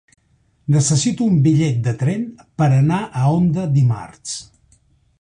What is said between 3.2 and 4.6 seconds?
a Onda dimarts.